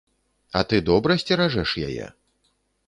[0.51, 2.13] А ты добра сцеражэш яе?